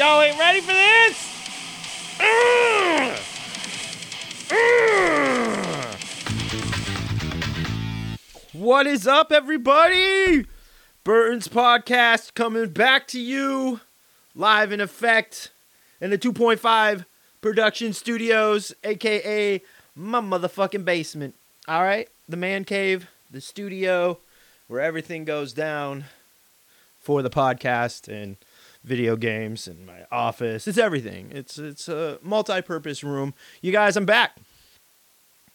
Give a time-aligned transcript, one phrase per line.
[0.00, 1.26] Y'all ain't ready for this?
[8.54, 10.46] What is up, everybody?
[11.04, 13.80] Burton's podcast coming back to you
[14.34, 15.50] live in effect
[16.00, 17.04] in the 2.5
[17.42, 19.60] production studios, aka
[19.94, 21.34] my motherfucking basement.
[21.68, 24.16] All right, the man cave, the studio,
[24.66, 26.06] where everything goes down
[27.00, 28.38] for the podcast and
[28.84, 30.66] video games and my office.
[30.66, 31.30] It's everything.
[31.32, 33.34] It's it's a multi-purpose room.
[33.60, 34.36] You guys, I'm back.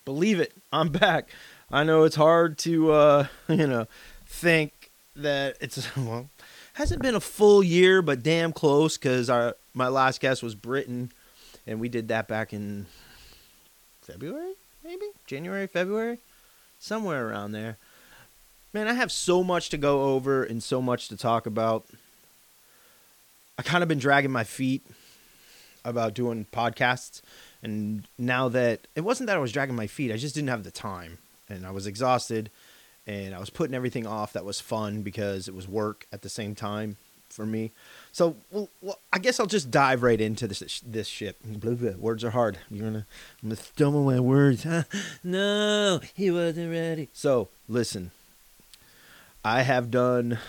[0.03, 1.29] Believe it, I'm back.
[1.71, 3.87] I know it's hard to uh, you know
[4.25, 6.29] think that it's well
[6.73, 11.11] hasn't been a full year, but damn close because our my last guest was Britain,
[11.65, 12.85] and we did that back in
[14.01, 14.53] February,
[14.83, 16.19] maybe January, February,
[16.79, 17.77] somewhere around there.
[18.73, 21.85] Man, I have so much to go over and so much to talk about.
[23.57, 24.85] I kind of been dragging my feet
[25.83, 27.21] about doing podcasts,
[27.61, 30.63] and now that it wasn't that I was dragging my feet, I just didn't have
[30.63, 32.49] the time, and I was exhausted,
[33.07, 36.29] and I was putting everything off that was fun because it was work at the
[36.29, 36.97] same time
[37.29, 37.71] for me.
[38.11, 41.37] So, well, well I guess I'll just dive right into this this shit.
[41.43, 42.57] Blah, blah, words are hard.
[42.69, 43.05] You're gonna,
[43.43, 44.63] I'm gonna stumble my words.
[44.63, 44.83] Huh?
[45.23, 47.09] No, he wasn't ready.
[47.13, 48.11] So, listen.
[49.43, 50.39] I have done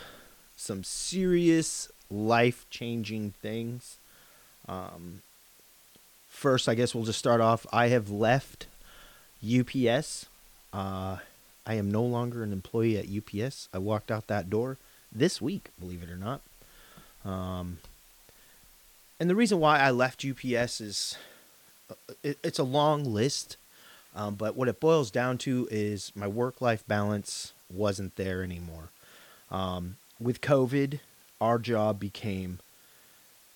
[0.56, 3.98] some serious life changing things.
[4.68, 5.22] Um,
[6.28, 7.66] first, I guess we'll just start off.
[7.72, 8.66] I have left
[9.42, 10.26] UPS.
[10.72, 11.18] Uh,
[11.66, 13.68] I am no longer an employee at UPS.
[13.72, 14.76] I walked out that door
[15.10, 16.40] this week, believe it or not.
[17.24, 17.78] Um,
[19.18, 21.16] and the reason why I left UPS is
[21.90, 23.56] uh, it, it's a long list,
[24.14, 28.90] um, but what it boils down to is my work life balance wasn't there anymore.
[29.50, 31.00] Um, with COVID,
[31.40, 32.60] our job became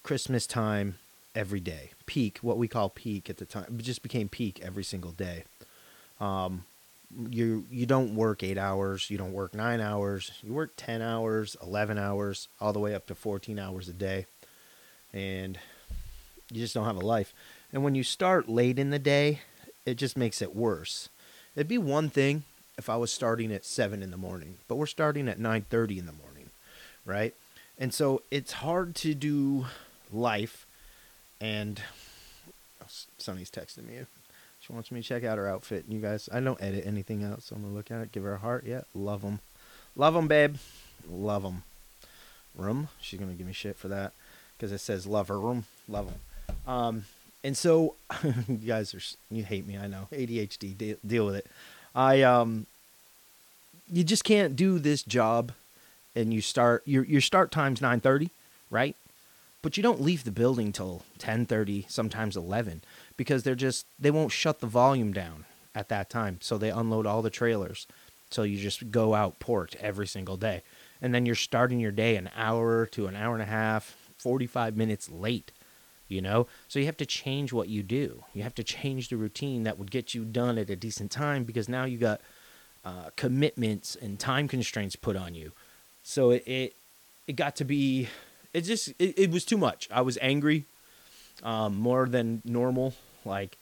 [0.03, 0.97] Christmas time
[1.35, 3.67] every day, peak, what we call peak at the time.
[3.79, 5.45] It just became peak every single day.
[6.21, 6.65] Um,
[7.29, 11.57] you you don't work eight hours, you don't work nine hours, you work ten hours,
[11.63, 14.27] eleven hours, all the way up to fourteen hours a day,
[15.13, 15.59] and
[16.53, 17.33] you just don't have a life.
[17.73, 19.41] And when you start late in the day,
[19.87, 21.09] it just makes it worse.
[21.57, 22.45] It'd be one thing
[22.79, 25.99] if I was starting at seven in the morning, but we're starting at nine thirty
[25.99, 26.51] in the morning,
[27.05, 27.35] right?
[27.81, 29.65] And so it's hard to do
[30.13, 30.67] life.
[31.41, 31.81] And
[32.83, 32.87] oh,
[33.17, 34.01] Sonny's texting me.
[34.61, 35.87] She wants me to check out her outfit.
[35.87, 38.23] And you guys, I don't edit anything out, so I'm gonna look at it, give
[38.23, 38.65] her a heart.
[38.67, 39.41] Yeah, love them,
[39.97, 40.57] love them, babe,
[41.11, 41.63] love them.
[42.55, 42.89] Room.
[43.01, 44.13] She's gonna give me shit for that
[44.57, 46.21] because it says love her room, love them.
[46.67, 47.05] Um,
[47.43, 47.95] and so
[48.49, 49.01] you guys are
[49.35, 50.09] you hate me, I know.
[50.13, 51.47] ADHD, deal, deal with it.
[51.95, 52.67] I um
[53.91, 55.53] you just can't do this job
[56.15, 58.31] and you start your your start time's 9:30,
[58.71, 58.97] right?
[59.63, 62.83] But you don't leave the building till 10:30, sometimes 11
[63.17, 65.45] because they're just they won't shut the volume down
[65.75, 66.39] at that time.
[66.41, 67.87] So they unload all the trailers.
[68.31, 70.63] So you just go out port every single day.
[71.03, 74.77] And then you're starting your day an hour to an hour and a half, 45
[74.77, 75.53] minutes late
[76.11, 79.17] you know so you have to change what you do you have to change the
[79.17, 82.21] routine that would get you done at a decent time because now you got
[82.85, 85.53] uh, commitments and time constraints put on you
[86.11, 86.75] so it it,
[87.27, 88.09] it got to be
[88.53, 89.89] it just it, it was too much.
[89.93, 90.65] I was angry
[91.43, 92.95] um, more than normal
[93.25, 93.57] like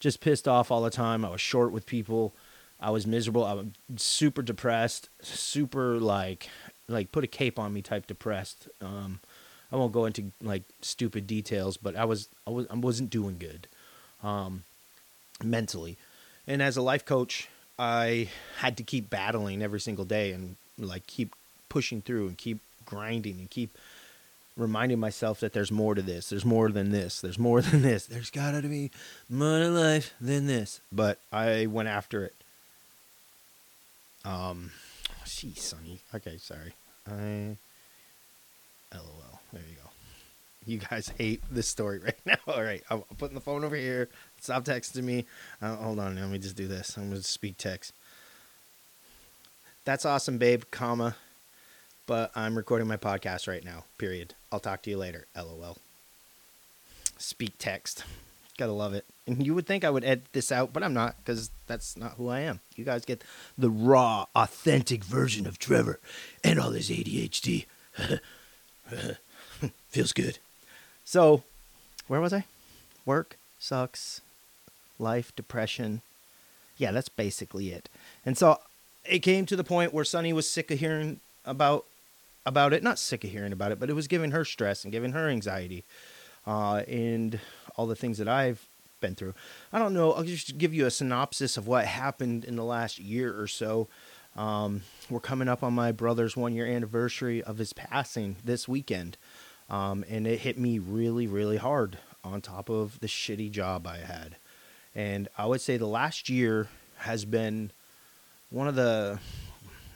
[0.00, 1.24] just pissed off all the time.
[1.24, 2.34] I was short with people.
[2.80, 3.44] I was miserable.
[3.44, 6.48] I was super depressed super like
[6.88, 8.68] like put a cape on me type depressed.
[8.80, 9.20] Um,
[9.70, 13.38] I won't go into like stupid details, but I was I was I wasn't doing
[13.38, 13.68] good,
[14.22, 14.64] um,
[15.42, 15.96] mentally,
[16.46, 17.48] and as a life coach,
[17.78, 21.34] I had to keep battling every single day and like keep
[21.72, 23.78] pushing through and keep grinding and keep
[24.58, 26.28] reminding myself that there's more to this.
[26.28, 27.22] There's more than this.
[27.22, 28.04] There's more than this.
[28.04, 28.90] There's gotta be
[29.30, 30.82] more to life than this.
[30.92, 32.34] But I went after it.
[34.26, 34.70] Um,
[35.24, 36.00] geez, Sonny.
[36.14, 36.74] Okay, sorry.
[37.10, 37.56] I.
[38.94, 39.40] LOL.
[39.54, 39.90] There you go.
[40.66, 42.36] You guys hate this story right now.
[42.46, 44.10] All right, I'm putting the phone over here.
[44.42, 45.24] Stop texting me.
[45.62, 46.98] Uh, hold on, let me just do this.
[46.98, 47.94] I'm gonna speak text.
[49.86, 50.64] That's awesome, babe.
[50.70, 51.16] Comma.
[52.12, 53.84] But I'm recording my podcast right now.
[53.96, 54.34] Period.
[54.52, 55.24] I'll talk to you later.
[55.34, 55.78] LOL.
[57.16, 58.04] Speak text.
[58.58, 59.06] Gotta love it.
[59.26, 62.16] And you would think I would edit this out, but I'm not because that's not
[62.18, 62.60] who I am.
[62.76, 63.24] You guys get
[63.56, 66.00] the raw, authentic version of Trevor
[66.44, 67.64] and all his ADHD.
[69.88, 70.38] Feels good.
[71.06, 71.44] So,
[72.08, 72.44] where was I?
[73.06, 74.20] Work sucks.
[74.98, 76.02] Life, depression.
[76.76, 77.88] Yeah, that's basically it.
[78.26, 78.60] And so
[79.02, 81.86] it came to the point where Sonny was sick of hearing about
[82.44, 82.82] about it.
[82.82, 85.28] Not sick of hearing about it, but it was giving her stress and giving her
[85.28, 85.84] anxiety.
[86.46, 87.38] uh, and
[87.76, 88.66] all the things that I've
[89.00, 89.34] been through.
[89.72, 90.12] I don't know.
[90.12, 93.88] I'll just give you a synopsis of what happened in the last year or so.
[94.36, 99.16] Um, we're coming up on my brother's one year anniversary of his passing this weekend.
[99.68, 103.98] Um, and it hit me really, really hard on top of the shitty job I
[103.98, 104.36] had.
[104.94, 106.68] And I would say the last year
[106.98, 107.72] has been
[108.50, 109.18] one of the,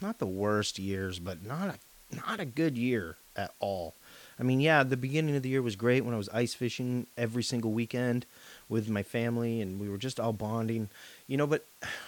[0.01, 1.77] not the worst years, but not a,
[2.11, 3.93] not a good year at all.
[4.39, 7.07] I mean, yeah, the beginning of the year was great when I was ice fishing
[7.17, 8.25] every single weekend
[8.69, 10.89] with my family and we were just all bonding,
[11.27, 11.47] you know.
[11.47, 11.65] But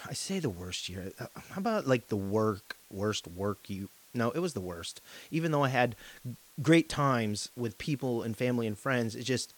[0.07, 1.11] I say the worst year.
[1.19, 3.89] Uh, how about like the work, worst work you?
[4.13, 5.01] No, it was the worst.
[5.31, 5.95] Even though I had
[6.61, 9.53] great times with people and family and friends, it just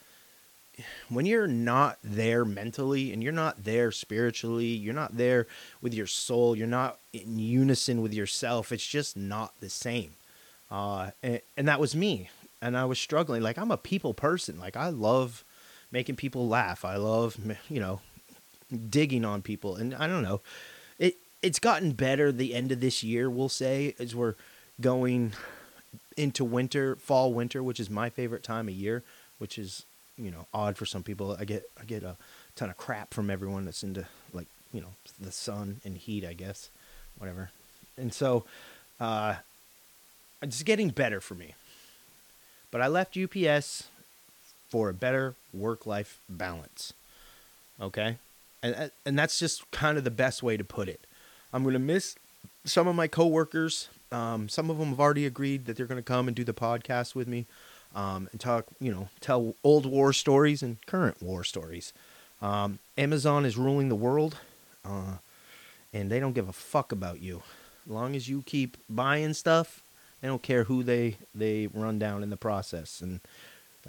[1.10, 5.48] when you're not there mentally and you're not there spiritually, you're not there
[5.82, 10.14] with your soul, you're not in unison with yourself, it's just not the same.
[10.72, 12.30] Uh, and, and that was me.
[12.62, 13.42] And I was struggling.
[13.42, 14.58] Like, I'm a people person.
[14.60, 15.44] Like, I love
[15.92, 16.86] making people laugh.
[16.86, 17.38] I love,
[17.70, 18.02] you know,
[18.90, 19.76] digging on people.
[19.76, 20.42] And I don't know.
[20.98, 24.36] It, it's gotten better the end of this year, we'll say, as we're
[24.80, 25.34] going
[26.18, 29.04] into winter, fall, winter, which is my favorite time of year,
[29.40, 29.86] which is
[30.18, 31.36] you know odd for some people.
[31.40, 32.16] I get I get a
[32.56, 36.34] ton of crap from everyone that's into like you know the sun and heat, I
[36.34, 36.70] guess,
[37.18, 37.50] whatever.
[37.98, 38.46] And so,
[39.00, 39.36] uh,
[40.42, 41.56] it's getting better for me.
[42.72, 43.90] But I left UPS
[44.70, 46.94] for a better work life balance.
[47.80, 48.18] Okay,
[48.64, 51.02] and and that's just kind of the best way to put it.
[51.54, 52.16] I'm gonna miss
[52.64, 53.90] some of my coworkers.
[54.12, 57.16] Um, some of them have already agreed that they're gonna come and do the podcast
[57.16, 57.46] with me
[57.96, 61.94] um, and talk, you know, tell old war stories and current war stories.
[62.42, 64.38] Um, Amazon is ruling the world,
[64.86, 65.18] uh,
[65.94, 67.44] and they don't give a fuck about you.
[67.86, 69.82] As long as you keep buying stuff,
[70.22, 73.02] they don't care who they they run down in the process.
[73.02, 73.20] And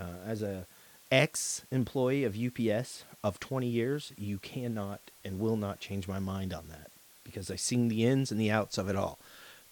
[0.00, 0.66] uh, as a
[1.10, 6.52] ex employee of UPS of 20 years, you cannot and will not change my mind
[6.52, 6.90] on that
[7.24, 9.18] because I've seen the ins and the outs of it all.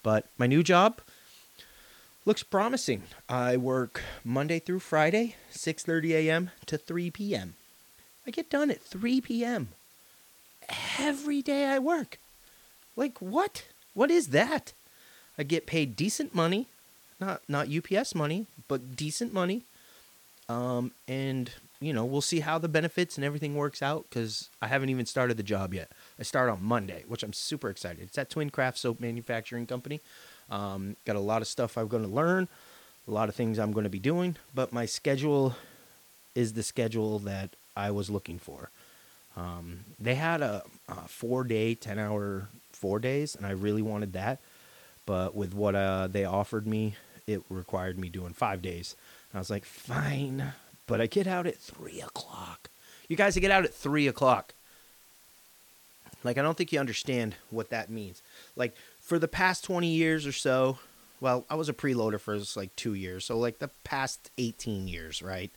[0.03, 1.01] But my new job,
[2.25, 3.03] looks promising.
[3.29, 6.51] I work Monday through Friday, 6:30 a.m.
[6.67, 7.55] to 3 p.m.
[8.27, 9.69] I get done at 3 p.m.
[10.99, 12.19] every day I work.
[12.97, 13.65] Like what?
[13.95, 14.73] What is that?
[15.39, 16.67] I get paid decent money,
[17.19, 19.63] not not UPS money, but decent money.
[20.49, 21.51] Um, and
[21.81, 25.07] you know, we'll see how the benefits and everything works out because I haven't even
[25.07, 25.91] started the job yet.
[26.19, 28.03] I start on Monday, which I'm super excited.
[28.03, 30.01] It's at Twincraft Soap Manufacturing Company.
[30.51, 32.49] Um, got a lot of stuff I'm going to learn,
[33.09, 35.55] a lot of things I'm going to be doing, but my schedule
[36.35, 38.71] is the schedule that I was looking for.
[39.37, 44.13] Um, they had a, a, four day, 10 hour, four days, and I really wanted
[44.15, 44.41] that.
[45.07, 48.97] But with what uh, they offered me, it required me doing five days.
[49.33, 50.53] And I was like, fine,
[50.87, 52.69] but I get out at three o'clock.
[53.09, 54.55] You guys I get out at three o'clock.
[56.23, 58.23] Like, I don't think you understand what that means.
[58.57, 60.79] Like, for the past 20 years or so,
[61.21, 63.25] well, I was a preloader for like two years.
[63.25, 65.51] So, like the past 18 years, right?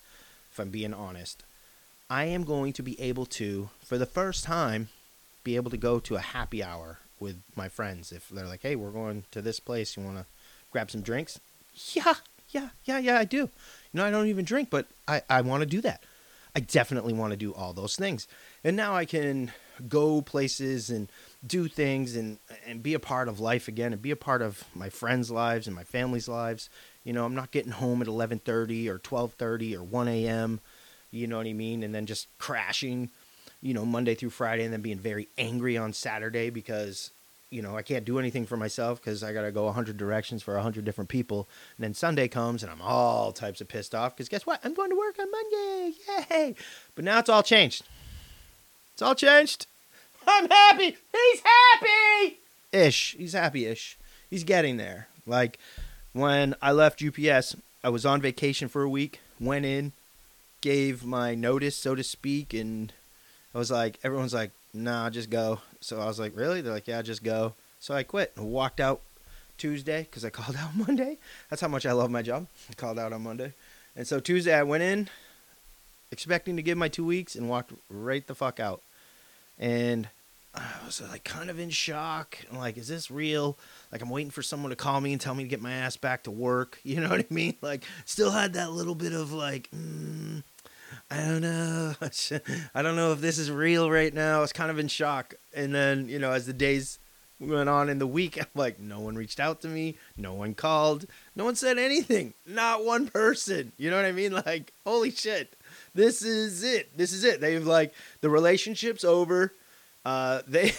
[0.51, 1.43] If I'm being honest,
[2.09, 4.89] I am going to be able to, for the first time,
[5.43, 8.11] be able to go to a happy hour with my friends.
[8.11, 10.25] If they're like, hey, we're going to this place, you want to
[10.71, 11.39] grab some drinks?
[11.93, 12.13] Yeah,
[12.49, 13.37] yeah, yeah, yeah, I do.
[13.37, 13.49] You
[13.93, 16.03] know, I don't even drink, but I, I want to do that.
[16.55, 18.27] I definitely want to do all those things.
[18.63, 19.51] And now I can
[19.89, 21.09] go places and
[21.45, 24.63] do things and and be a part of life again and be a part of
[24.75, 26.69] my friends' lives and my family's lives.
[27.03, 30.59] You know, I'm not getting home at 11:30 or 12:30 or 1 a.m.
[31.09, 31.83] You know what I mean?
[31.83, 33.09] And then just crashing,
[33.63, 37.11] you know, Monday through Friday, and then being very angry on Saturday because
[37.49, 40.53] you know I can't do anything for myself because I gotta go 100 directions for
[40.55, 41.47] 100 different people.
[41.77, 44.59] And then Sunday comes and I'm all types of pissed off because guess what?
[44.63, 45.93] I'm going to work on Monday.
[46.29, 46.55] Yay!
[46.93, 47.83] But now it's all changed.
[48.93, 49.65] It's all changed.
[50.27, 50.97] I'm happy.
[51.11, 52.39] He's happy.
[52.73, 53.15] Ish.
[53.17, 53.97] He's happy ish.
[54.29, 55.07] He's getting there.
[55.25, 55.57] Like
[56.11, 59.93] when I left UPS, I was on vacation for a week, went in,
[60.61, 62.93] gave my notice, so to speak, and
[63.53, 65.59] I was like, everyone's like, nah, just go.
[65.79, 66.61] So I was like, really?
[66.61, 67.53] They're like, yeah, just go.
[67.79, 69.01] So I quit and walked out
[69.57, 71.17] Tuesday because I called out Monday.
[71.49, 72.47] That's how much I love my job.
[72.69, 73.53] I called out on Monday.
[73.95, 75.09] And so Tuesday I went in
[76.11, 78.81] expecting to give my two weeks and walked right the fuck out
[79.59, 80.07] and
[80.55, 82.37] I was like kind of in shock.
[82.51, 83.57] I'm like, is this real?
[83.91, 85.97] Like, I'm waiting for someone to call me and tell me to get my ass
[85.97, 86.79] back to work.
[86.83, 87.55] You know what I mean?
[87.61, 90.43] Like, still had that little bit of like, mm,
[91.13, 91.93] I don't know.
[92.73, 94.39] I don't know if this is real right now.
[94.39, 95.35] I was kind of in shock.
[95.55, 96.97] And then, you know, as the days
[97.39, 99.95] went on in the week, I'm like, no one reached out to me.
[100.17, 101.05] No one called.
[101.35, 102.33] No one said anything.
[102.47, 103.73] Not one person.
[103.77, 104.33] You know what I mean?
[104.43, 105.55] Like, holy shit.
[105.93, 106.97] this is it.
[106.97, 107.39] This is it.
[107.39, 109.53] They've like the relationship's over.
[110.03, 110.69] Uh, they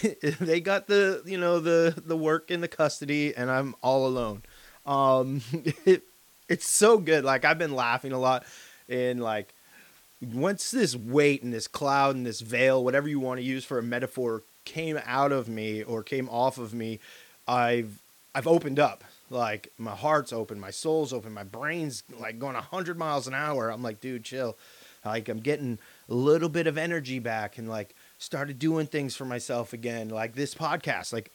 [0.40, 4.42] they got the you know the the work in the custody, and I'm all alone.
[4.84, 5.40] Um,
[5.86, 6.02] it,
[6.48, 7.24] it's so good.
[7.24, 8.44] Like I've been laughing a lot,
[8.88, 9.53] and like
[10.20, 13.78] once this weight and this cloud and this veil, whatever you want to use for
[13.78, 17.00] a metaphor, came out of me or came off of me,
[17.46, 18.00] I've
[18.34, 19.04] I've opened up.
[19.30, 23.70] Like my heart's open, my soul's open, my brain's like going hundred miles an hour.
[23.70, 24.56] I'm like, dude, chill.
[25.04, 25.78] Like I'm getting
[26.08, 30.08] a little bit of energy back and like started doing things for myself again.
[30.08, 31.12] Like this podcast.
[31.12, 31.30] Like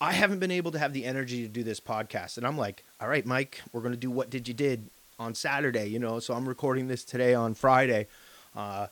[0.00, 2.36] I haven't been able to have the energy to do this podcast.
[2.36, 4.88] And I'm like, all right, Mike, we're gonna do what did you did
[5.18, 6.18] on Saturday, you know.
[6.18, 8.08] So I'm recording this today on Friday.
[8.54, 8.88] Uh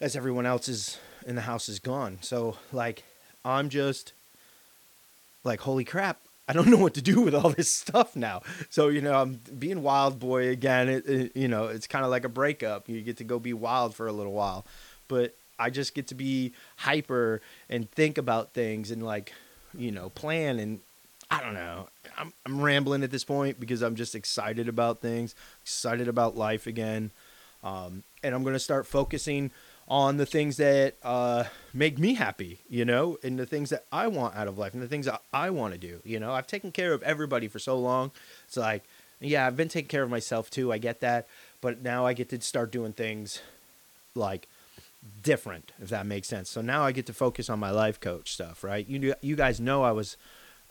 [0.00, 2.18] as everyone else is in the house is gone.
[2.20, 3.04] So like
[3.44, 4.12] I'm just
[5.44, 8.42] like holy crap, I don't know what to do with all this stuff now.
[8.70, 10.88] So you know, I'm being wild boy again.
[10.88, 12.88] It, it you know, it's kind of like a breakup.
[12.88, 14.66] You get to go be wild for a little while,
[15.08, 19.32] but I just get to be hyper and think about things and like,
[19.76, 20.80] you know, plan and
[21.30, 21.88] I don't know.
[22.18, 26.66] I'm I'm rambling at this point because I'm just excited about things, excited about life
[26.66, 27.10] again,
[27.62, 29.50] um, and I'm gonna start focusing
[29.88, 34.06] on the things that uh, make me happy, you know, and the things that I
[34.06, 36.00] want out of life and the things that I want to do.
[36.04, 38.10] You know, I've taken care of everybody for so long.
[38.46, 38.84] It's like,
[39.20, 40.72] yeah, I've been taking care of myself too.
[40.72, 41.26] I get that.
[41.60, 43.40] But now I get to start doing things
[44.14, 44.48] like
[45.22, 46.48] different, if that makes sense.
[46.48, 48.88] So now I get to focus on my life coach stuff, right?
[48.88, 50.16] You you guys know I was,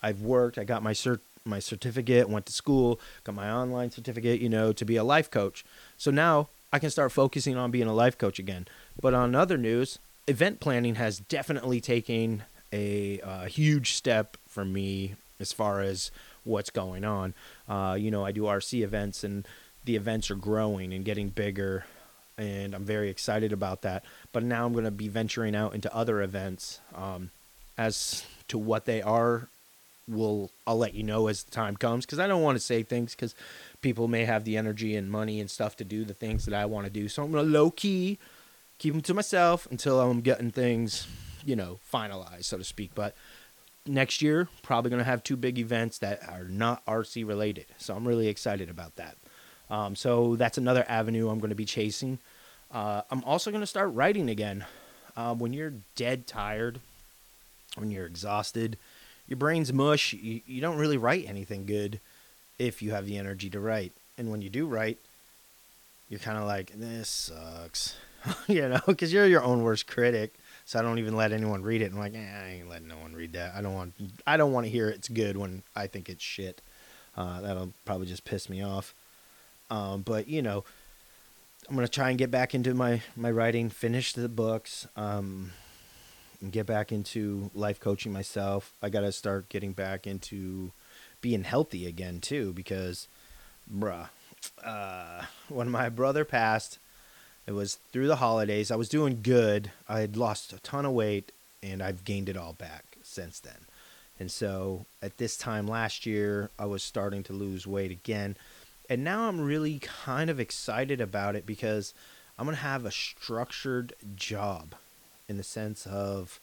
[0.02, 0.58] I've worked.
[0.58, 4.72] I got my cert my certificate, went to school, got my online certificate, you know,
[4.74, 5.66] to be a life coach.
[5.98, 8.68] So now I can start focusing on being a life coach again.
[9.00, 15.16] But on other news, event planning has definitely taken a, a huge step for me
[15.40, 16.12] as far as
[16.44, 17.34] what's going on.
[17.68, 19.48] Uh, you know, I do RC events and
[19.86, 21.86] the events are growing and getting bigger
[22.38, 24.04] and I'm very excited about that.
[24.32, 26.80] But now I'm going to be venturing out into other events.
[26.96, 27.30] Um,
[27.78, 29.48] as to what they are,
[30.08, 32.84] will I'll let you know as the time comes because I don't want to say
[32.84, 33.36] things because
[33.82, 36.66] people may have the energy and money and stuff to do the things that I
[36.66, 37.08] want to do.
[37.08, 38.18] So I'm gonna low key
[38.82, 41.06] keep them to myself until I'm getting things,
[41.46, 42.96] you know, finalized, so to speak.
[42.96, 43.16] But
[43.86, 47.66] next year, probably gonna have two big events that are not RC related.
[47.78, 49.18] So I'm really excited about that.
[49.70, 52.18] Um, so that's another avenue I'm gonna be chasing.
[52.72, 54.66] Uh, I'm also gonna start writing again.
[55.16, 56.80] Um, when you're dead tired,
[57.76, 58.78] when you're exhausted,
[59.32, 60.12] your brain's mush.
[60.12, 62.02] You, you don't really write anything good
[62.60, 63.94] if you have the energy to write.
[64.18, 64.98] And when you do write,
[66.10, 67.96] you're kind of like, this sucks,
[68.50, 70.34] you know, because you're your own worst critic.
[70.66, 71.94] So I don't even let anyone read it.
[71.94, 73.56] I'm like, eh, I ain't letting no one read that.
[73.56, 73.94] I don't want,
[74.28, 76.62] I don't want to hear it's good when I think it's shit.
[77.16, 78.94] Uh, that'll probably just piss me off.
[79.70, 80.66] Um, but you know,
[81.70, 85.52] I'm gonna try and get back into my my writing, finish the books, um,
[86.42, 88.74] and get back into life coaching myself.
[88.82, 90.72] I gotta start getting back into
[91.22, 93.08] being healthy again too because
[93.72, 94.10] bruh
[94.64, 96.80] uh, when my brother passed
[97.48, 98.70] it was through the holidays.
[98.70, 99.72] I was doing good.
[99.90, 101.32] I had lost a ton of weight
[101.64, 103.68] and i've gained it all back since then.
[104.20, 108.36] And so at this time last year i was starting to lose weight again.
[108.90, 111.94] And now i'm really kind of excited about it because
[112.38, 114.76] i'm going to have a structured job
[115.32, 116.40] in the sense of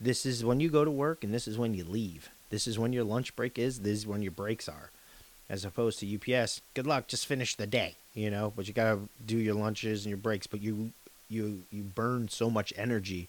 [0.00, 2.78] this is when you go to work and this is when you leave this is
[2.78, 3.80] when your lunch break is.
[3.80, 4.90] This is when your breaks are.
[5.48, 8.52] As opposed to UPS, good luck, just finish the day, you know.
[8.54, 10.46] But you gotta do your lunches and your breaks.
[10.46, 10.92] But you
[11.30, 13.28] you you burn so much energy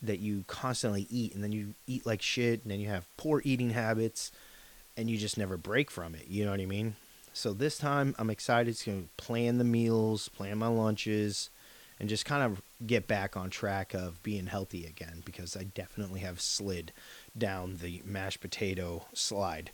[0.00, 3.42] that you constantly eat, and then you eat like shit, and then you have poor
[3.44, 4.30] eating habits,
[4.96, 6.28] and you just never break from it.
[6.28, 6.94] You know what I mean?
[7.34, 11.50] So this time, I'm excited to plan the meals, plan my lunches,
[12.02, 16.18] and just kind of get back on track of being healthy again because I definitely
[16.20, 16.92] have slid
[17.38, 19.70] down the mashed potato slide.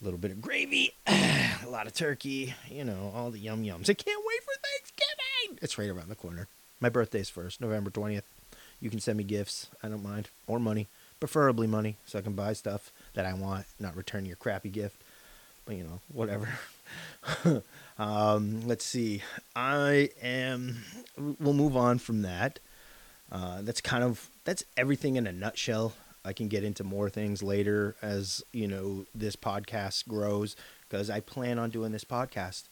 [0.00, 3.90] A little bit of gravy, a lot of turkey, you know, all the yum yums.
[3.90, 5.58] I can't wait for Thanksgiving.
[5.60, 6.46] It's right around the corner.
[6.78, 8.22] My birthday's first, November 20th.
[8.80, 9.66] You can send me gifts.
[9.82, 10.28] I don't mind.
[10.46, 10.86] Or money.
[11.18, 15.02] Preferably money so I can buy stuff that I want, not return your crappy gift.
[15.64, 16.48] But, you know, whatever.
[17.98, 19.22] um, let's see.
[19.56, 20.84] I am.
[21.16, 22.58] We'll move on from that.
[23.32, 25.94] Uh, that's kind of that's everything in a nutshell.
[26.24, 30.56] I can get into more things later as you know this podcast grows
[30.88, 32.64] because I plan on doing this podcast.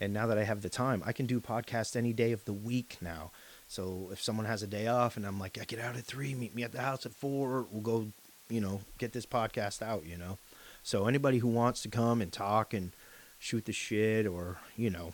[0.00, 2.52] And now that I have the time, I can do podcast any day of the
[2.52, 3.32] week now.
[3.66, 6.34] So if someone has a day off and I'm like, I get out at three,
[6.34, 8.06] meet me at the house at four, we'll go,
[8.48, 10.38] you know, get this podcast out, you know.
[10.82, 12.92] So anybody who wants to come and talk and
[13.38, 15.12] shoot the shit or, you know,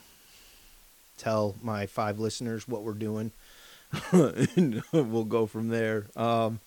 [1.17, 3.31] tell my five listeners what we're doing.
[4.11, 6.07] we'll go from there.
[6.15, 6.59] Um,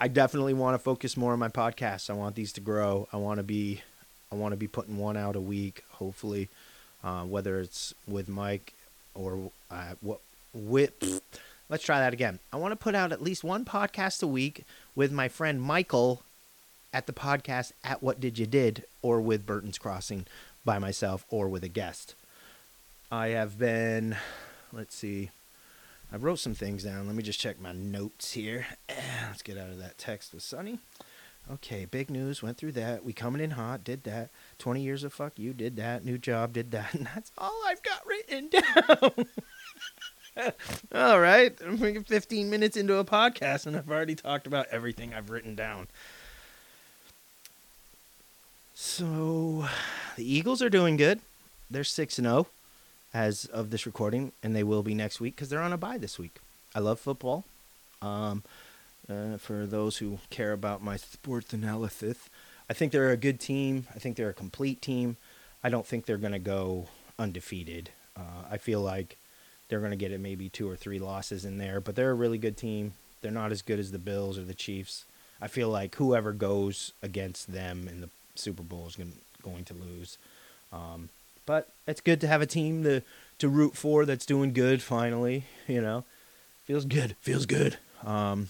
[0.00, 2.08] I definitely want to focus more on my podcasts.
[2.08, 3.08] I want these to grow.
[3.12, 3.82] I want to be,
[4.30, 5.84] I want to be putting one out a week.
[5.92, 6.48] Hopefully,
[7.02, 8.74] uh, whether it's with Mike
[9.14, 10.20] or uh, what
[10.54, 10.92] with.
[11.68, 12.38] Let's try that again.
[12.52, 14.64] I want to put out at least one podcast a week
[14.94, 16.22] with my friend Michael
[16.98, 20.26] at the podcast at What Did You Did or with Burton's Crossing
[20.64, 22.16] by myself or with a guest.
[23.08, 24.16] I have been,
[24.72, 25.30] let's see,
[26.12, 27.06] I wrote some things down.
[27.06, 28.66] Let me just check my notes here.
[29.28, 30.80] Let's get out of that text with Sunny.
[31.48, 32.42] Okay, big news.
[32.42, 33.04] Went through that.
[33.04, 33.84] We coming in hot.
[33.84, 34.30] Did that.
[34.58, 35.52] Twenty years of fuck you.
[35.52, 36.04] Did that.
[36.04, 36.52] New job.
[36.52, 36.94] Did that.
[36.94, 39.26] And that's all I've got written down.
[40.94, 45.30] all right, I'm 15 minutes into a podcast, and I've already talked about everything I've
[45.30, 45.88] written down.
[48.80, 49.66] So,
[50.14, 51.18] the Eagles are doing good.
[51.68, 52.46] They're six and zero
[53.12, 55.98] as of this recording, and they will be next week because they're on a bye
[55.98, 56.36] this week.
[56.76, 57.44] I love football.
[58.00, 58.44] Um,
[59.10, 62.30] uh, for those who care about my sports analysis,
[62.70, 63.88] I think they're a good team.
[63.96, 65.16] I think they're a complete team.
[65.64, 66.86] I don't think they're going to go
[67.18, 67.90] undefeated.
[68.16, 69.16] Uh, I feel like
[69.68, 72.14] they're going to get it maybe two or three losses in there, but they're a
[72.14, 72.92] really good team.
[73.22, 75.04] They're not as good as the Bills or the Chiefs.
[75.40, 79.74] I feel like whoever goes against them in the Super Bowl is going, going to
[79.74, 80.18] lose.
[80.72, 81.08] Um,
[81.46, 83.02] but it's good to have a team to
[83.38, 85.44] to root for that's doing good finally.
[85.66, 86.04] You know,
[86.64, 87.16] feels good.
[87.20, 87.78] Feels good.
[88.04, 88.48] Um,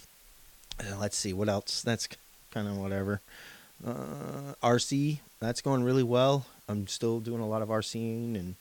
[0.98, 1.82] let's see what else.
[1.82, 2.08] That's
[2.50, 3.20] kind of whatever.
[3.86, 6.46] Uh, RC that's going really well.
[6.68, 8.56] I'm still doing a lot of RCing and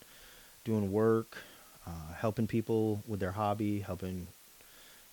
[0.63, 1.37] doing work,
[1.85, 4.27] uh, helping people with their hobby, helping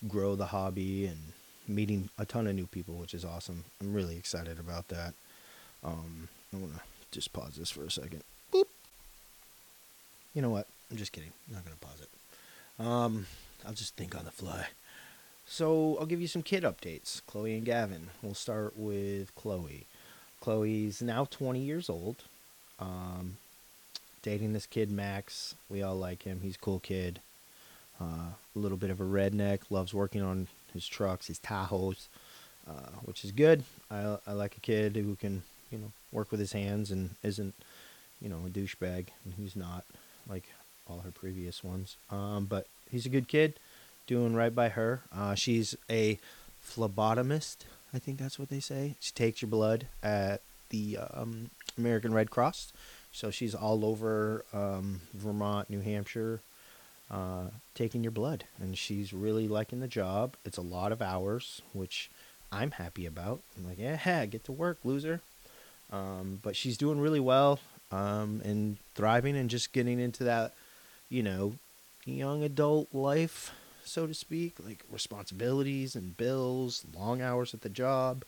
[0.06, 1.18] grow the hobby, and
[1.66, 3.64] meeting a ton of new people, which is awesome.
[3.80, 5.14] I'm really excited about that.
[5.84, 8.22] Um, I'm gonna just pause this for a second.
[8.52, 10.66] You know what?
[10.90, 11.32] I'm just kidding.
[11.48, 12.84] I'm not gonna pause it.
[12.84, 13.26] Um,
[13.66, 14.66] I'll just think on the fly.
[15.46, 17.20] So I'll give you some kid updates.
[17.26, 18.08] Chloe and Gavin.
[18.22, 19.86] We'll start with Chloe.
[20.40, 22.16] Chloe's now 20 years old.
[22.80, 23.36] Um,
[24.22, 25.54] dating this kid Max.
[25.68, 26.40] We all like him.
[26.42, 27.20] He's a cool kid.
[28.00, 29.60] Uh, a little bit of a redneck.
[29.70, 32.08] Loves working on his trucks, his Tahoes,
[32.68, 33.62] uh, which is good.
[33.90, 37.54] I I like a kid who can you know work with his hands and isn't
[38.20, 39.08] you know a douchebag.
[39.24, 39.84] And he's not
[40.28, 40.44] like
[40.88, 41.96] all her previous ones.
[42.10, 43.54] Um, but he's a good kid,
[44.06, 45.02] doing right by her.
[45.14, 46.18] Uh, she's a
[46.66, 47.56] phlebotomist.
[47.92, 48.96] I think that's what they say.
[49.00, 52.72] She takes your blood at the um, American Red Cross.
[53.12, 56.40] So she's all over um, Vermont, New Hampshire,
[57.10, 58.44] uh, taking your blood.
[58.60, 60.34] And she's really liking the job.
[60.44, 62.10] It's a lot of hours, which
[62.50, 63.40] I'm happy about.
[63.56, 65.20] I'm like, yeah, get to work, loser.
[65.94, 67.60] Um, but she's doing really well
[67.92, 70.54] um, and thriving and just getting into that,
[71.08, 71.54] you know,
[72.04, 73.52] young adult life,
[73.84, 78.24] so to speak, like responsibilities and bills, long hours at the job.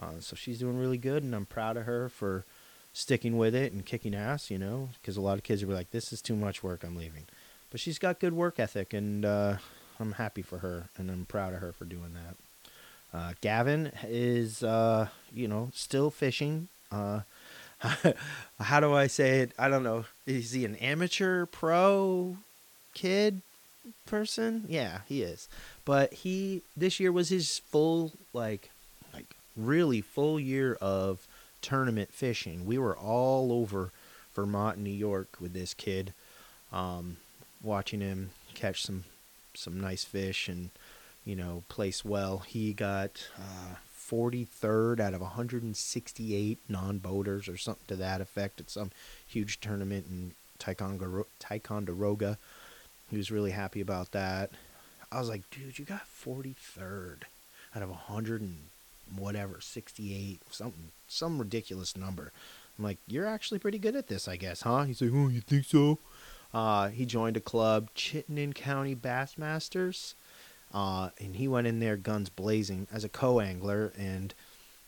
[0.00, 2.44] Uh, so she's doing really good, and I'm proud of her for
[2.92, 5.90] sticking with it and kicking ass, you know, because a lot of kids are like,
[5.90, 7.24] this is too much work, I'm leaving.
[7.70, 9.56] But she's got good work ethic, and uh,
[9.98, 12.36] I'm happy for her, and I'm proud of her for doing that.
[13.12, 16.68] Uh, Gavin is, uh, you know, still fishing.
[16.90, 17.20] Uh,
[18.60, 19.52] how do I say it?
[19.58, 20.04] I don't know.
[20.26, 22.36] Is he an amateur pro
[22.94, 23.42] kid
[24.06, 24.64] person?
[24.68, 25.48] Yeah, he is.
[25.84, 28.70] But he this year was his full like
[29.14, 31.26] like really full year of
[31.62, 32.66] tournament fishing.
[32.66, 33.92] We were all over
[34.34, 36.12] Vermont and New York with this kid,
[36.72, 37.16] um,
[37.62, 39.04] watching him catch some
[39.54, 40.70] some nice fish and
[41.24, 42.38] you know place well.
[42.38, 43.76] He got uh,
[44.10, 48.90] 43rd out of 168 non-boaters or something to that effect at some
[49.26, 50.32] huge tournament in
[51.38, 52.38] Ticonderoga.
[53.10, 54.50] He was really happy about that.
[55.10, 57.22] I was like, dude, you got 43rd
[57.74, 58.58] out of 100 and
[59.16, 62.32] whatever, 68, something, some ridiculous number.
[62.78, 64.84] I'm like, you're actually pretty good at this, I guess, huh?
[64.84, 65.98] He's like, oh, you think so?
[66.52, 70.14] Uh, he joined a club, Chittenden County Bassmasters.
[70.72, 74.34] Uh, and he went in there guns blazing as a co-angler, and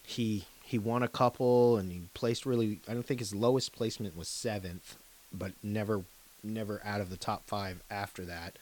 [0.05, 2.81] he he won a couple, and he placed really.
[2.89, 4.97] I don't think his lowest placement was seventh,
[5.33, 6.03] but never
[6.43, 8.57] never out of the top five after that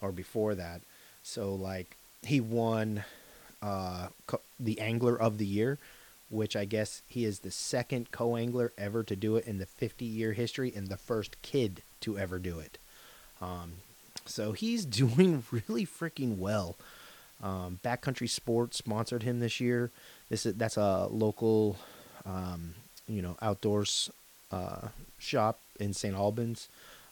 [0.00, 0.80] or before that.
[1.22, 3.04] So like he won
[3.62, 5.78] uh, co- the angler of the year,
[6.30, 10.04] which I guess he is the second co-angler ever to do it in the 50
[10.04, 12.78] year history and the first kid to ever do it.
[13.40, 13.74] Um,
[14.28, 16.76] so he's doing really freaking well.
[17.42, 19.90] Um, Backcountry Sports sponsored him this year.
[20.28, 21.76] This is that's a local,
[22.26, 22.74] um,
[23.08, 24.10] you know, outdoors
[24.50, 24.88] uh,
[25.18, 26.14] shop in St.
[26.14, 26.68] Albans.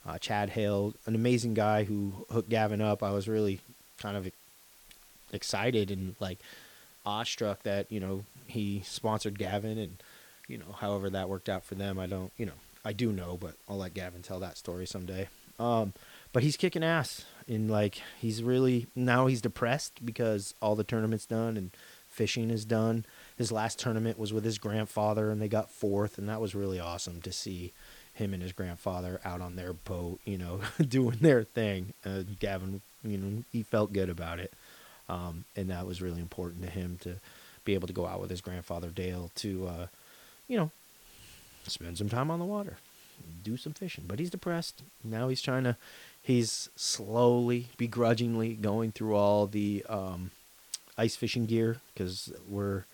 [0.07, 3.03] Uh, Chad Hale, an amazing guy who hooked Gavin up.
[3.03, 3.61] I was really
[3.99, 4.31] kind of
[5.33, 6.39] excited and like
[7.05, 9.97] awestruck that you know he sponsored Gavin and
[10.49, 11.99] you know however that worked out for them.
[11.99, 12.53] I don't you know
[12.85, 15.29] I do know, but I'll let Gavin tell that story someday.
[15.59, 15.93] Um,
[16.37, 21.25] but he's kicking ass and like he's really now he's depressed because all the tournaments
[21.25, 21.71] done and
[22.11, 23.07] fishing is done.
[23.39, 26.79] His last tournament was with his grandfather and they got fourth and that was really
[26.79, 27.73] awesome to see
[28.13, 31.95] him and his grandfather out on their boat, you know, doing their thing.
[32.05, 34.53] Uh, Gavin, you know, he felt good about it.
[35.09, 37.15] Um, and that was really important to him to
[37.65, 39.87] be able to go out with his grandfather Dale to, uh,
[40.49, 40.71] you know,
[41.67, 42.77] spend some time on the water,
[43.43, 44.05] do some fishing.
[44.07, 44.83] But he's depressed.
[45.03, 45.77] Now he's trying to,
[46.27, 50.33] he's slowly, begrudgingly going through all the um,
[50.99, 52.85] ice fishing gear because we're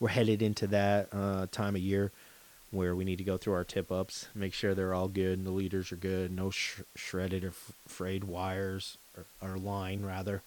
[0.00, 2.12] we're headed into that uh, time of year
[2.70, 5.46] where we need to go through our tip ups, make sure they're all good and
[5.46, 10.42] the leaders are good, no sh- shredded or f- frayed wires or, or line rather.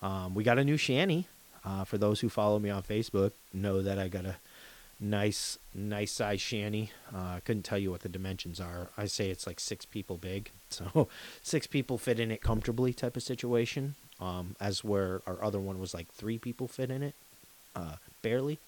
[0.00, 1.26] Um, we got a new shanty.
[1.64, 4.36] Uh, for those who follow me on Facebook, know that I got a
[5.00, 6.90] nice, nice size shanty.
[7.14, 8.88] Uh, I couldn't tell you what the dimensions are.
[8.96, 11.08] I say it's like six people big, so
[11.42, 13.94] six people fit in it comfortably, type of situation.
[14.18, 17.14] Um, as where our other one was like three people fit in it,
[17.74, 18.58] uh, barely.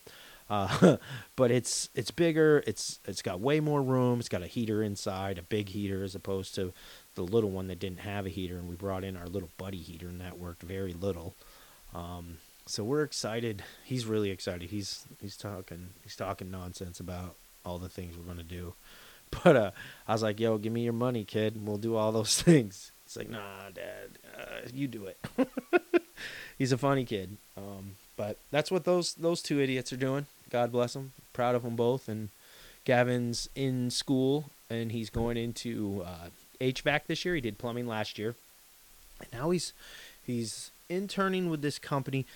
[0.50, 0.96] Uh,
[1.36, 2.62] but it's it's bigger.
[2.66, 4.20] It's it's got way more room.
[4.20, 6.72] It's got a heater inside, a big heater as opposed to
[7.14, 8.58] the little one that didn't have a heater.
[8.58, 11.34] And we brought in our little buddy heater, and that worked very little.
[11.94, 12.38] Um,
[12.68, 13.62] so we're excited.
[13.84, 14.70] He's really excited.
[14.70, 18.74] He's he's talking he's talking nonsense about all the things we're gonna do.
[19.44, 19.70] But uh,
[20.06, 21.54] I was like, "Yo, give me your money, kid.
[21.54, 25.18] And we'll do all those things." It's like, "Nah, Dad, uh, you do it."
[26.58, 27.36] he's a funny kid.
[27.54, 30.24] Um, but that's what those those two idiots are doing.
[30.48, 31.12] God bless them.
[31.34, 32.08] Proud of them both.
[32.08, 32.30] And
[32.86, 36.28] Gavin's in school and he's going into uh,
[36.60, 37.34] HVAC this year.
[37.34, 38.34] He did plumbing last year,
[39.20, 39.72] and now he's
[40.26, 42.26] he's interning with this company.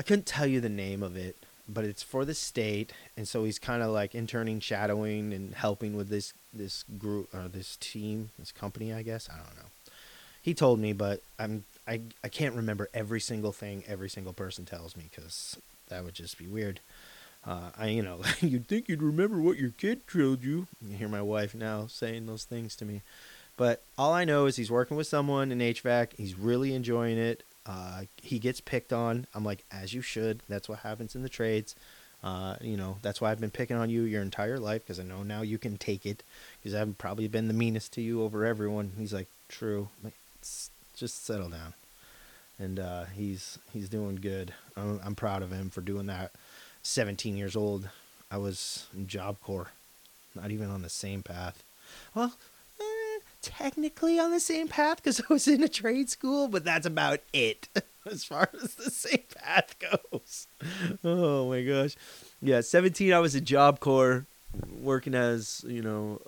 [0.00, 1.36] I couldn't tell you the name of it,
[1.68, 5.94] but it's for the state, and so he's kind of like interning, shadowing, and helping
[5.94, 8.94] with this this group or this team, this company.
[8.94, 9.68] I guess I don't know.
[10.40, 14.64] He told me, but I'm I I can't remember every single thing every single person
[14.64, 15.58] tells me because
[15.90, 16.80] that would just be weird.
[17.46, 20.66] Uh, I, you know, you'd think you'd remember what your kid told you.
[20.80, 23.02] You hear my wife now saying those things to me.
[23.58, 26.16] But all I know is he's working with someone in HVAC.
[26.16, 27.42] He's really enjoying it.
[27.66, 29.26] Uh, he gets picked on.
[29.34, 30.40] I'm like, as you should.
[30.48, 31.74] That's what happens in the trades.
[32.22, 35.04] Uh, you know, that's why I've been picking on you your entire life because I
[35.04, 36.22] know now you can take it.
[36.60, 38.92] Because I've probably been the meanest to you over everyone.
[38.98, 39.88] He's like, true.
[40.02, 40.14] Like,
[40.94, 41.74] just settle down.
[42.58, 44.52] And uh, he's he's doing good.
[44.76, 46.32] I'm, I'm proud of him for doing that
[46.82, 47.88] 17 years old,
[48.30, 49.70] I was in Job Corps,
[50.34, 51.62] not even on the same path.
[52.14, 52.34] Well,
[53.42, 57.20] technically on the same path because I was in a trade school, but that's about
[57.32, 57.68] it
[58.10, 60.46] as far as the same path goes.
[61.04, 61.96] Oh my gosh.
[62.42, 64.26] Yeah, 17, I was in Job Corps
[64.80, 66.20] working as, you know,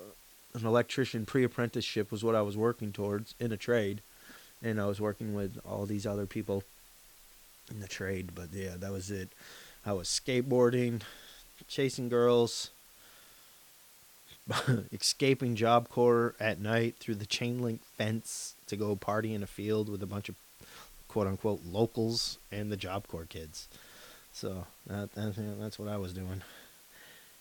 [0.55, 4.03] an electrician pre apprenticeship was what I was working towards in a trade.
[4.63, 6.63] And I was working with all these other people
[7.71, 9.31] in the trade, but yeah, that was it.
[9.85, 11.03] I was skateboarding,
[11.69, 12.71] chasing girls,
[14.93, 19.47] escaping Job Corps at night through the chain link fence to go party in a
[19.47, 20.35] field with a bunch of
[21.09, 23.69] quote unquote locals and the Job Corps kids.
[24.33, 26.43] So that, that that's what I was doing.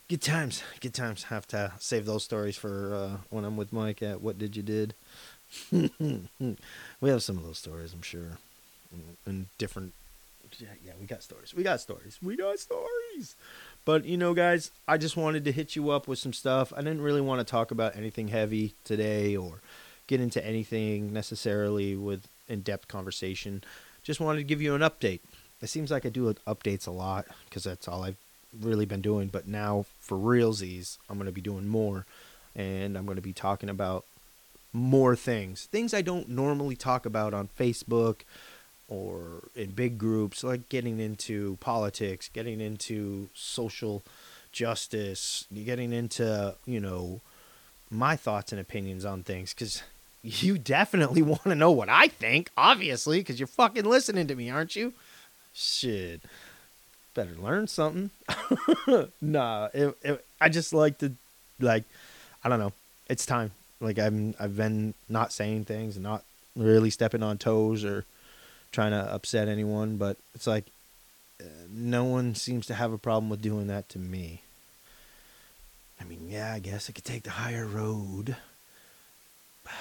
[0.09, 1.23] Good times, good times.
[1.23, 4.63] Have to save those stories for uh, when I'm with Mike at What Did You
[4.63, 4.93] Did.
[5.71, 8.37] we have some of those stories, I'm sure,
[9.25, 9.93] and different
[10.59, 11.53] yeah, yeah, we got stories.
[11.53, 12.19] We got stories.
[12.21, 13.35] We got stories.
[13.83, 16.71] But you know, guys, I just wanted to hit you up with some stuff.
[16.75, 19.61] I didn't really want to talk about anything heavy today or
[20.07, 23.63] get into anything necessarily with in-depth conversation.
[24.03, 25.19] Just wanted to give you an update.
[25.61, 28.17] It seems like I do updates a lot because that's all I've
[28.59, 29.27] really been doing.
[29.27, 32.05] But now for realsies, I'm going to be doing more,
[32.55, 34.05] and I'm going to be talking about
[34.73, 38.21] more things, things I don't normally talk about on Facebook
[38.91, 44.03] or in big groups, like getting into politics, getting into social
[44.51, 47.21] justice, getting into, you know,
[47.89, 49.81] my thoughts and opinions on things because
[50.23, 54.49] you definitely want to know what I think, obviously, because you're fucking listening to me,
[54.49, 54.93] aren't you?
[55.53, 56.19] Shit.
[57.13, 58.09] Better learn something.
[59.21, 61.13] nah, it, it, I just like to,
[61.61, 61.83] like,
[62.43, 62.73] I don't know.
[63.07, 63.51] It's time.
[63.79, 66.23] Like I'm, I've been not saying things and not
[66.55, 68.05] really stepping on toes or
[68.71, 70.65] trying to upset anyone, but it's like
[71.39, 74.41] uh, no one seems to have a problem with doing that to me.
[75.99, 78.35] I mean, yeah, I guess I could take the higher road.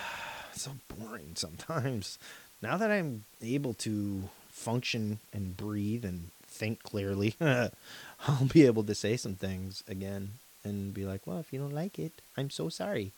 [0.55, 2.19] so boring sometimes.
[2.63, 8.95] Now that I'm able to function and breathe and think clearly, I'll be able to
[8.95, 12.69] say some things again and be like, well, if you don't like it, I'm so
[12.69, 13.13] sorry.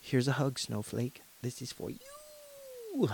[0.00, 1.22] Here's a hug, Snowflake.
[1.42, 3.08] This is for you.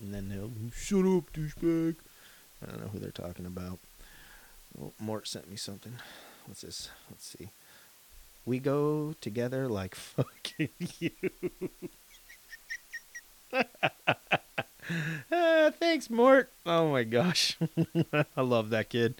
[0.00, 1.96] And then they'll, shut up, douchebag.
[2.62, 3.78] I don't know who they're talking about.
[4.80, 5.94] Oh, Mort sent me something.
[6.46, 6.90] What's this?
[7.10, 7.50] Let's see.
[8.44, 11.10] We go together like fucking you.
[15.32, 16.50] ah, thanks, Mort.
[16.64, 17.56] Oh my gosh.
[18.36, 19.14] I love that kid.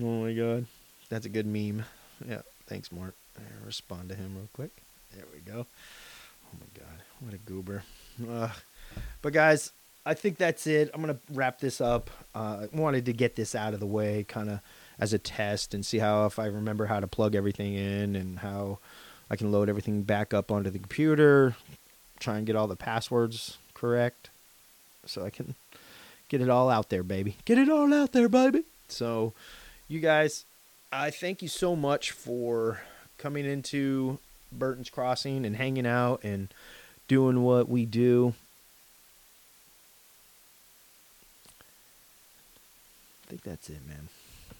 [0.00, 0.66] Oh my god.
[1.08, 1.84] That's a good meme.
[2.28, 3.14] Yeah, thanks, Mort.
[3.36, 4.70] I'll respond to him real quick.
[5.14, 5.66] There we go.
[6.44, 7.02] Oh my god.
[7.20, 7.84] What a goober.
[8.28, 8.48] Uh,
[9.22, 9.72] but guys,
[10.08, 10.90] I think that's it.
[10.94, 12.08] I'm gonna wrap this up.
[12.34, 14.60] Uh, wanted to get this out of the way, kind of
[14.98, 18.38] as a test, and see how if I remember how to plug everything in and
[18.38, 18.78] how
[19.30, 21.56] I can load everything back up onto the computer.
[22.20, 24.30] Try and get all the passwords correct,
[25.04, 25.54] so I can
[26.30, 27.36] get it all out there, baby.
[27.44, 28.64] Get it all out there, baby.
[28.88, 29.34] So,
[29.88, 30.46] you guys,
[30.90, 32.80] I thank you so much for
[33.18, 36.48] coming into Burton's Crossing and hanging out and
[37.08, 38.32] doing what we do.
[43.28, 44.08] I think that's it, man.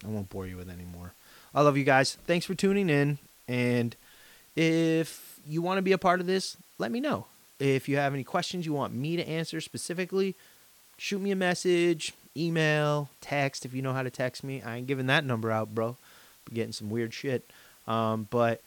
[0.04, 1.12] I won't bore you with any more.
[1.54, 2.18] I love you guys.
[2.26, 3.16] Thanks for tuning in.
[3.48, 3.96] And
[4.56, 7.24] if you want to be a part of this, let me know.
[7.58, 10.34] If you have any questions you want me to answer specifically,
[10.98, 14.60] shoot me a message, email, text if you know how to text me.
[14.62, 15.96] I ain't giving that number out, bro.
[16.44, 17.48] Be getting some weird shit.
[17.86, 18.60] Um, but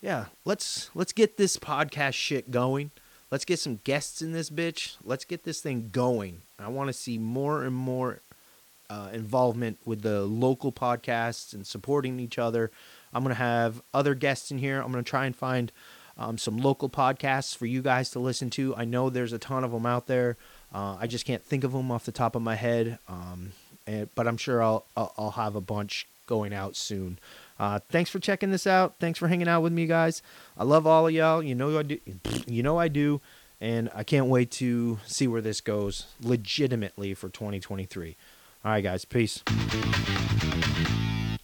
[0.00, 2.92] yeah, let's let's get this podcast shit going.
[3.32, 4.94] Let's get some guests in this bitch.
[5.02, 6.42] Let's get this thing going.
[6.60, 8.20] I want to see more and more
[8.92, 12.70] uh, involvement with the local podcasts and supporting each other.
[13.14, 14.82] I'm going to have other guests in here.
[14.82, 15.72] I'm going to try and find
[16.18, 18.76] um, some local podcasts for you guys to listen to.
[18.76, 20.36] I know there's a ton of them out there.
[20.74, 22.98] Uh, I just can't think of them off the top of my head.
[23.08, 23.52] Um,
[23.86, 27.18] and, but I'm sure I'll, I'll, I'll have a bunch going out soon.
[27.58, 28.96] Uh, thanks for checking this out.
[29.00, 30.20] Thanks for hanging out with me, guys.
[30.58, 31.42] I love all of y'all.
[31.42, 31.98] You know I do.
[32.46, 33.20] You know I do,
[33.60, 38.16] and I can't wait to see where this goes legitimately for 2023.
[38.64, 39.04] All right, guys.
[39.04, 39.42] Peace.